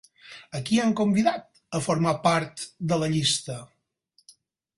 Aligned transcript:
A 0.59 0.61
qui 0.69 0.77
han 0.83 0.95
convidat 0.99 1.61
a 1.81 1.81
formar 1.89 2.15
part 2.25 2.65
de 2.93 2.99
la 3.03 3.11
llista? 3.13 3.59